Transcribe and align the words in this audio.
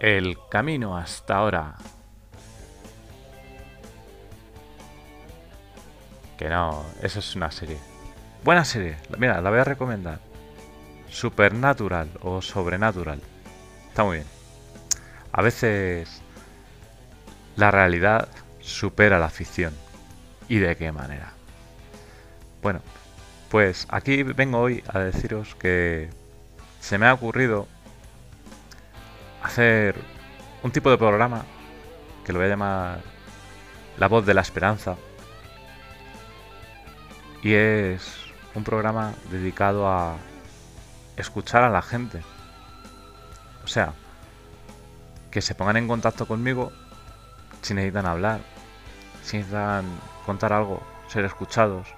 El 0.00 0.38
camino 0.48 0.96
hasta 0.96 1.36
ahora. 1.36 1.76
Que 6.38 6.48
no, 6.48 6.86
eso 7.02 7.18
es 7.18 7.36
una 7.36 7.50
serie. 7.50 7.76
Buena 8.42 8.64
serie. 8.64 8.96
Mira, 9.18 9.42
la 9.42 9.50
voy 9.50 9.58
a 9.58 9.64
recomendar. 9.64 10.18
Supernatural 11.10 12.08
o 12.22 12.40
Sobrenatural. 12.40 13.20
Está 13.88 14.04
muy 14.04 14.16
bien. 14.16 14.26
A 15.32 15.42
veces 15.42 16.22
la 17.56 17.70
realidad 17.70 18.26
supera 18.60 19.18
la 19.18 19.28
ficción. 19.28 19.74
¿Y 20.48 20.60
de 20.60 20.76
qué 20.76 20.92
manera? 20.92 21.34
Bueno, 22.62 22.80
pues 23.50 23.86
aquí 23.90 24.22
vengo 24.22 24.60
hoy 24.60 24.82
a 24.88 24.98
deciros 25.00 25.54
que 25.56 26.08
se 26.80 26.96
me 26.96 27.06
ha 27.06 27.12
ocurrido 27.12 27.68
hacer 29.50 29.96
un 30.62 30.70
tipo 30.70 30.90
de 30.90 30.96
programa 30.96 31.44
que 32.24 32.32
lo 32.32 32.38
voy 32.38 32.46
a 32.46 32.50
llamar 32.50 33.00
La 33.98 34.06
voz 34.06 34.24
de 34.24 34.32
la 34.32 34.42
esperanza. 34.42 34.96
Y 37.42 37.52
es 37.54 38.16
un 38.54 38.62
programa 38.62 39.12
dedicado 39.28 39.88
a 39.88 40.18
escuchar 41.16 41.64
a 41.64 41.70
la 41.70 41.82
gente. 41.82 42.22
O 43.64 43.66
sea, 43.66 43.92
que 45.32 45.42
se 45.42 45.56
pongan 45.56 45.78
en 45.78 45.88
contacto 45.88 46.26
conmigo 46.28 46.70
si 47.60 47.74
necesitan 47.74 48.06
hablar, 48.06 48.40
si 49.24 49.38
necesitan 49.38 49.84
contar 50.26 50.52
algo, 50.52 50.80
ser 51.08 51.24
escuchados, 51.24 51.88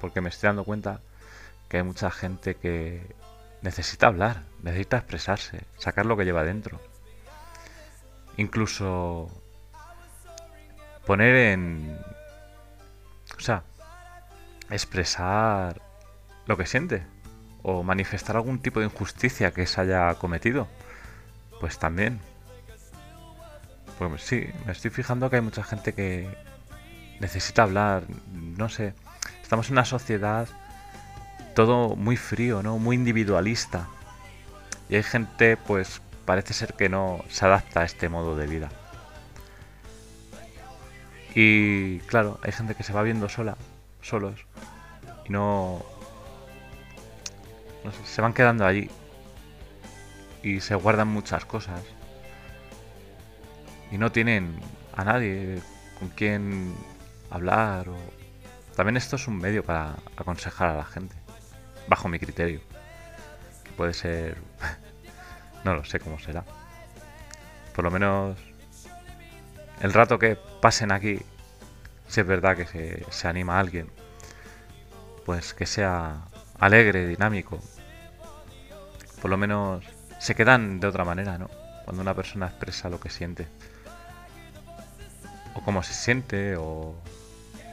porque 0.00 0.22
me 0.22 0.30
estoy 0.30 0.48
dando 0.48 0.64
cuenta 0.64 1.00
que 1.68 1.76
hay 1.76 1.82
mucha 1.82 2.10
gente 2.10 2.54
que 2.54 3.19
necesita 3.62 4.06
hablar, 4.06 4.44
necesita 4.62 4.98
expresarse, 4.98 5.64
sacar 5.76 6.06
lo 6.06 6.16
que 6.16 6.24
lleva 6.24 6.44
dentro. 6.44 6.80
Incluso 8.36 9.30
poner 11.06 11.34
en... 11.36 11.98
O 13.36 13.40
sea, 13.40 13.64
expresar 14.70 15.80
lo 16.46 16.56
que 16.56 16.66
siente 16.66 17.06
o 17.62 17.82
manifestar 17.82 18.36
algún 18.36 18.60
tipo 18.60 18.80
de 18.80 18.86
injusticia 18.86 19.52
que 19.52 19.66
se 19.66 19.80
haya 19.80 20.14
cometido. 20.14 20.68
Pues 21.60 21.78
también. 21.78 22.20
Pues 23.98 24.22
sí, 24.22 24.48
me 24.64 24.72
estoy 24.72 24.90
fijando 24.90 25.28
que 25.28 25.36
hay 25.36 25.42
mucha 25.42 25.62
gente 25.62 25.92
que 25.92 26.28
necesita 27.20 27.64
hablar, 27.64 28.04
no 28.32 28.68
sé. 28.68 28.94
Estamos 29.42 29.68
en 29.68 29.74
una 29.74 29.84
sociedad 29.84 30.48
todo 31.54 31.96
muy 31.96 32.16
frío, 32.16 32.62
¿no? 32.62 32.78
Muy 32.78 32.96
individualista. 32.96 33.88
Y 34.88 34.96
hay 34.96 35.02
gente, 35.02 35.56
pues, 35.56 36.02
parece 36.24 36.54
ser 36.54 36.74
que 36.74 36.88
no 36.88 37.24
se 37.28 37.44
adapta 37.44 37.80
a 37.80 37.84
este 37.84 38.08
modo 38.08 38.36
de 38.36 38.46
vida. 38.46 38.70
Y 41.34 42.00
claro, 42.00 42.38
hay 42.42 42.52
gente 42.52 42.74
que 42.74 42.82
se 42.82 42.92
va 42.92 43.02
viendo 43.02 43.28
sola, 43.28 43.56
solos, 44.02 44.46
y 45.24 45.30
no, 45.30 45.82
no 47.84 47.92
sé, 47.92 47.98
se 48.04 48.20
van 48.20 48.32
quedando 48.32 48.66
allí 48.66 48.90
y 50.42 50.60
se 50.60 50.74
guardan 50.74 51.08
muchas 51.08 51.44
cosas 51.44 51.82
y 53.90 53.98
no 53.98 54.10
tienen 54.10 54.58
a 54.96 55.04
nadie 55.04 55.60
con 55.98 56.08
quien 56.08 56.74
hablar 57.30 57.86
también 58.76 58.96
esto 58.96 59.16
es 59.16 59.28
un 59.28 59.36
medio 59.36 59.62
para 59.62 59.96
aconsejar 60.16 60.70
a 60.70 60.74
la 60.74 60.84
gente 60.84 61.19
bajo 61.88 62.08
mi 62.08 62.18
criterio. 62.18 62.60
Que 63.64 63.70
puede 63.72 63.94
ser... 63.94 64.36
no 65.64 65.74
lo 65.74 65.84
sé 65.84 66.00
cómo 66.00 66.18
será. 66.18 66.44
Por 67.74 67.84
lo 67.84 67.90
menos 67.90 68.36
el 69.80 69.92
rato 69.94 70.18
que 70.18 70.36
pasen 70.60 70.92
aquí, 70.92 71.20
si 72.06 72.20
es 72.20 72.26
verdad 72.26 72.56
que 72.56 72.66
se, 72.66 73.06
se 73.10 73.28
anima 73.28 73.56
a 73.56 73.60
alguien, 73.60 73.90
pues 75.24 75.54
que 75.54 75.64
sea 75.64 76.24
alegre, 76.58 77.06
dinámico. 77.06 77.58
Por 79.22 79.30
lo 79.30 79.36
menos 79.36 79.84
se 80.18 80.34
quedan 80.34 80.80
de 80.80 80.86
otra 80.86 81.04
manera, 81.04 81.38
¿no? 81.38 81.48
Cuando 81.84 82.02
una 82.02 82.14
persona 82.14 82.46
expresa 82.46 82.90
lo 82.90 83.00
que 83.00 83.08
siente. 83.08 83.46
O 85.54 85.62
cómo 85.62 85.82
se 85.82 85.94
siente, 85.94 86.56
o, 86.56 86.94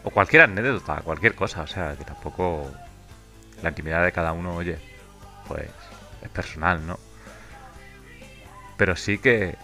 o 0.03 0.09
cualquier 0.09 0.43
anécdota, 0.43 1.01
cualquier 1.01 1.35
cosa. 1.35 1.63
O 1.63 1.67
sea, 1.67 1.95
que 1.97 2.05
tampoco 2.05 2.71
la 3.61 3.69
intimidad 3.69 4.03
de 4.03 4.11
cada 4.11 4.33
uno, 4.33 4.55
oye, 4.55 4.77
pues 5.47 5.69
es 6.21 6.29
personal, 6.29 6.85
¿no? 6.85 6.99
Pero 8.77 8.95
sí 8.95 9.17
que 9.17 9.55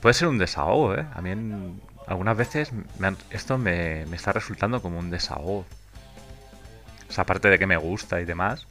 puede 0.00 0.14
ser 0.14 0.28
un 0.28 0.38
desahogo, 0.38 0.94
¿eh? 0.94 1.06
A 1.14 1.20
mí 1.20 1.78
algunas 2.06 2.36
veces 2.36 2.72
esto 3.30 3.58
me, 3.58 4.02
está 4.02 4.32
resultando 4.32 4.80
como 4.82 4.98
un 4.98 5.10
desahogo. 5.10 5.66
O 7.08 7.12
sea, 7.12 7.22
aparte 7.22 7.48
de 7.48 7.58
que 7.58 7.66
me 7.66 7.76
gusta 7.76 8.20
y 8.20 8.24
demás, 8.24 8.66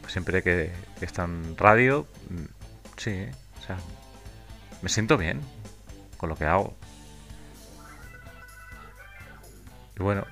pues 0.00 0.12
siempre 0.12 0.42
que, 0.42 0.72
que 0.98 1.04
está 1.04 1.24
en 1.24 1.56
radio, 1.56 2.06
mm, 2.30 2.44
sí, 2.96 3.26
o 3.58 3.66
sea, 3.66 3.76
me 4.82 4.88
siento 4.88 5.18
bien 5.18 5.40
con 6.16 6.28
lo 6.28 6.36
que 6.36 6.44
hago. 6.44 6.74
Y 9.98 10.02
bueno, 10.02 10.24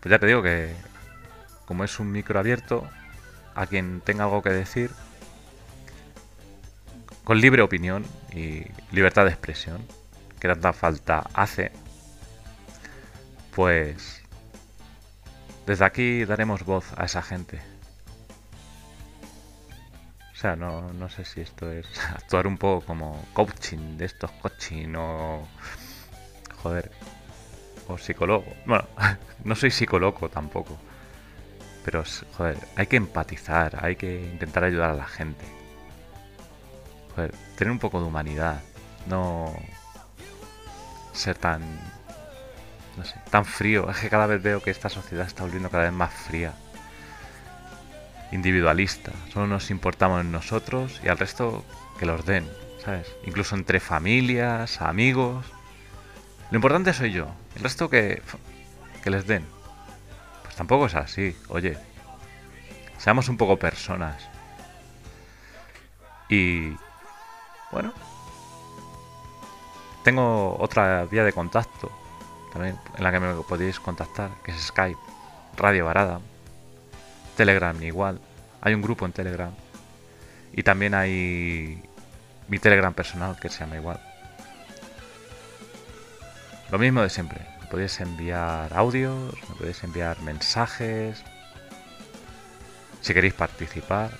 pues 0.00 0.10
ya 0.10 0.18
te 0.18 0.26
digo 0.26 0.42
que 0.42 0.72
como 1.66 1.84
es 1.84 2.00
un 2.00 2.10
micro 2.10 2.38
abierto, 2.38 2.88
a 3.54 3.66
quien 3.66 4.00
tenga 4.00 4.24
algo 4.24 4.42
que 4.42 4.50
decir, 4.50 4.90
con 7.24 7.40
libre 7.40 7.62
opinión 7.62 8.04
y 8.32 8.64
libertad 8.92 9.24
de 9.24 9.30
expresión, 9.30 9.84
que 10.40 10.48
tanta 10.48 10.72
falta 10.72 11.28
hace, 11.34 11.72
pues 13.54 14.22
desde 15.66 15.84
aquí 15.84 16.24
daremos 16.24 16.64
voz 16.64 16.86
a 16.96 17.04
esa 17.04 17.22
gente. 17.22 17.60
O 20.32 20.38
sea, 20.38 20.54
no, 20.54 20.92
no 20.92 21.08
sé 21.08 21.24
si 21.24 21.40
esto 21.40 21.72
es 21.72 21.86
actuar 22.14 22.46
un 22.46 22.58
poco 22.58 22.86
como 22.86 23.26
coaching 23.32 23.96
de 23.96 24.04
estos 24.04 24.30
coaching 24.30 24.94
o... 24.96 25.48
Joder. 26.62 26.92
O 27.88 27.96
psicólogo. 27.96 28.44
Bueno, 28.66 28.86
no 29.44 29.54
soy 29.54 29.70
psicólogo 29.70 30.28
tampoco. 30.28 30.78
Pero, 31.86 32.02
joder, 32.36 32.58
hay 32.74 32.88
que 32.88 32.96
empatizar, 32.96 33.78
hay 33.80 33.94
que 33.94 34.20
intentar 34.20 34.64
ayudar 34.64 34.90
a 34.90 34.94
la 34.94 35.06
gente. 35.06 35.44
Joder, 37.14 37.32
tener 37.56 37.70
un 37.70 37.78
poco 37.78 38.00
de 38.00 38.06
humanidad. 38.06 38.60
No 39.06 39.54
ser 41.12 41.38
tan... 41.38 41.62
No 42.96 43.04
sé, 43.04 43.14
tan 43.30 43.44
frío. 43.44 43.88
Es 43.90 43.98
que 43.98 44.10
cada 44.10 44.26
vez 44.26 44.42
veo 44.42 44.60
que 44.60 44.72
esta 44.72 44.88
sociedad 44.88 45.28
está 45.28 45.44
volviendo 45.44 45.70
cada 45.70 45.84
vez 45.84 45.92
más 45.92 46.12
fría. 46.12 46.54
Individualista. 48.32 49.12
Solo 49.32 49.46
nos 49.46 49.70
importamos 49.70 50.22
en 50.22 50.32
nosotros 50.32 51.00
y 51.04 51.08
al 51.08 51.18
resto 51.18 51.64
que 52.00 52.06
los 52.06 52.26
den, 52.26 52.50
¿sabes? 52.84 53.06
Incluso 53.24 53.54
entre 53.54 53.78
familias, 53.78 54.82
amigos. 54.82 55.46
Lo 56.50 56.56
importante 56.56 56.92
soy 56.92 57.12
yo. 57.12 57.28
El 57.54 57.62
resto 57.62 57.88
que, 57.88 58.22
que 59.04 59.10
les 59.10 59.28
den 59.28 59.55
tampoco 60.56 60.86
es 60.86 60.94
así. 60.94 61.36
Oye, 61.48 61.76
seamos 62.98 63.28
un 63.28 63.36
poco 63.36 63.58
personas. 63.58 64.28
Y 66.28 66.72
bueno, 67.70 67.92
tengo 70.02 70.56
otra 70.58 71.04
vía 71.04 71.22
de 71.24 71.32
contacto 71.32 71.90
también 72.52 72.78
en 72.96 73.04
la 73.04 73.12
que 73.12 73.20
me 73.20 73.34
podéis 73.42 73.78
contactar, 73.78 74.30
que 74.42 74.50
es 74.50 74.60
Skype, 74.60 74.98
Radio 75.56 75.84
Varada, 75.84 76.20
Telegram 77.36 77.80
igual. 77.82 78.20
Hay 78.62 78.74
un 78.74 78.82
grupo 78.82 79.06
en 79.06 79.12
Telegram 79.12 79.52
y 80.52 80.62
también 80.62 80.94
hay 80.94 81.82
mi 82.48 82.58
Telegram 82.58 82.94
personal 82.94 83.38
que 83.38 83.50
se 83.50 83.60
llama 83.60 83.76
igual. 83.76 84.00
Lo 86.70 86.78
mismo 86.78 87.02
de 87.02 87.10
siempre 87.10 87.55
me 87.66 87.70
podéis 87.72 88.00
enviar 88.00 88.72
audios, 88.74 89.34
me 89.48 89.56
podéis 89.56 89.82
enviar 89.82 90.20
mensajes, 90.22 91.24
si 93.00 93.12
queréis 93.12 93.34
participar, 93.34 94.12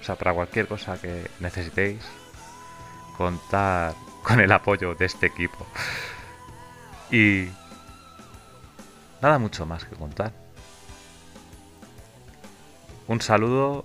o 0.00 0.04
sea, 0.04 0.14
para 0.14 0.32
cualquier 0.32 0.68
cosa 0.68 0.96
que 1.00 1.28
necesitéis, 1.40 2.04
contar 3.16 3.94
con 4.22 4.38
el 4.38 4.52
apoyo 4.52 4.94
de 4.94 5.06
este 5.06 5.26
equipo. 5.26 5.66
Y 7.10 7.48
nada 9.20 9.38
mucho 9.40 9.66
más 9.66 9.84
que 9.84 9.96
contar. 9.96 10.32
Un 13.08 13.20
saludo 13.20 13.84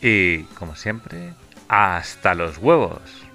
y, 0.00 0.44
como 0.54 0.76
siempre, 0.76 1.34
hasta 1.68 2.34
los 2.34 2.58
huevos. 2.58 3.27